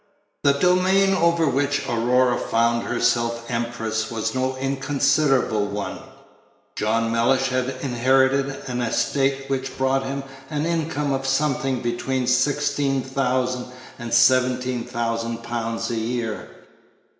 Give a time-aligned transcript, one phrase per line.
[0.43, 5.99] The domain over which Aurora found herself empress was no inconsiderable one.
[6.75, 13.67] John Mellish had inherited an estate which brought him an income of something between £16,000
[13.99, 16.49] and £17,000 a year.